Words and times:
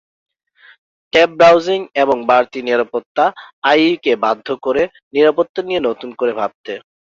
Tab browsing 1.13 1.79
এবং 1.95 2.17
বাড়তি 2.25 2.59
নিরাপত্তা 2.61 3.25
আই-ই 3.63 3.93
কে 4.03 4.13
বাধ্য 4.23 4.47
করে 4.65 4.83
নিরাপত্তা 5.15 5.59
নিয়ে 5.67 5.81
নতুন 5.87 6.09
করে 6.19 6.33
ভাবতে। 6.39 6.73